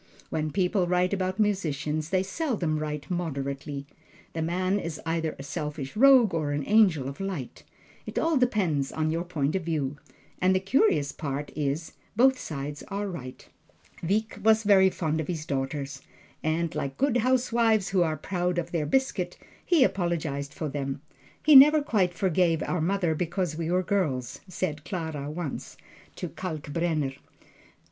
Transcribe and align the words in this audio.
When 0.31 0.49
people 0.49 0.87
write 0.87 1.13
about 1.13 1.39
musicians, 1.39 2.09
they 2.09 2.23
seldom 2.23 2.79
write 2.79 3.11
moderately. 3.11 3.85
The 4.33 4.41
man 4.41 4.79
is 4.79 4.99
either 5.05 5.35
a 5.37 5.43
selfish 5.43 5.95
rogue 5.95 6.33
or 6.33 6.53
an 6.53 6.63
angel 6.65 7.07
of 7.07 7.19
light 7.19 7.63
it 8.07 8.17
all 8.17 8.35
depends 8.35 8.91
upon 8.91 9.11
your 9.11 9.23
point 9.23 9.55
of 9.55 9.63
view. 9.63 9.97
And 10.41 10.55
the 10.55 10.59
curious 10.59 11.11
part 11.11 11.51
is, 11.55 11.91
both 12.15 12.39
sides 12.39 12.81
are 12.87 13.07
right. 13.07 13.47
Wieck 14.01 14.39
was 14.43 14.63
very 14.63 14.89
fond 14.89 15.21
of 15.21 15.27
his 15.27 15.45
daughters, 15.45 16.01
and 16.41 16.73
like 16.73 16.97
good 16.97 17.17
housewives 17.17 17.89
who 17.89 18.01
are 18.01 18.17
proud 18.17 18.57
of 18.57 18.71
their 18.71 18.87
biscuit, 18.87 19.37
he 19.63 19.83
apologized 19.83 20.51
for 20.51 20.67
them. 20.67 20.99
"He 21.45 21.55
never 21.55 21.79
quite 21.83 22.15
forgave 22.15 22.63
our 22.63 22.81
mother 22.81 23.13
because 23.13 23.55
we 23.55 23.69
were 23.69 23.83
girls," 23.83 24.39
said 24.47 24.83
Clara 24.83 25.29
once, 25.29 25.77
to 26.15 26.27
Kalkbrenner. 26.29 27.13